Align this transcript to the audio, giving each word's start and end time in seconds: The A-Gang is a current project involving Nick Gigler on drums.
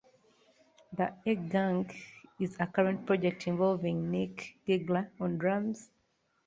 The 0.93 1.13
A-Gang 1.27 1.91
is 2.39 2.57
a 2.59 2.65
current 2.65 3.05
project 3.05 3.45
involving 3.45 4.09
Nick 4.09 4.55
Gigler 4.67 5.11
on 5.19 5.37
drums. 5.37 5.91